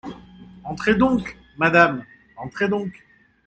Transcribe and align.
Entrez 0.63 0.95
donc, 0.95 1.37
madame, 1.59 2.03
entrez 2.35 2.67
donc! 2.67 3.05